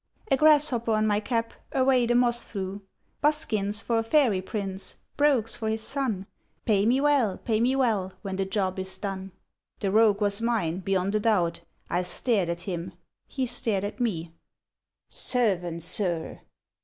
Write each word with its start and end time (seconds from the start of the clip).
(A 0.31 0.35
grasshopper 0.37 0.93
on 0.93 1.05
my 1.05 1.19
cap! 1.19 1.53
Away 1.73 2.07
the 2.07 2.15
moth 2.15 2.43
flew!) 2.43 2.81
Buskins 3.21 3.83
for 3.83 3.99
a 3.99 4.03
fairy 4.03 4.41
prince, 4.41 4.95
Brogues 5.15 5.55
for 5.55 5.69
his 5.69 5.83
son, 5.83 6.25
Pay 6.65 6.87
me 6.87 6.99
well, 6.99 7.37
pay 7.37 7.59
me 7.59 7.75
well, 7.75 8.13
When 8.23 8.37
the 8.37 8.45
job 8.45 8.79
is 8.79 8.97
done!' 8.97 9.31
The 9.79 9.91
rogue 9.91 10.19
was 10.19 10.41
mine, 10.41 10.79
beyond 10.79 11.13
a 11.13 11.19
doubt. 11.19 11.61
I 11.87 12.01
stared 12.01 12.49
at 12.49 12.61
him; 12.61 12.93
he 13.27 13.45
stared 13.45 13.83
at 13.83 13.99
me; 13.99 14.33
'Servant, 15.07 15.83
Sir!' 15.83 16.41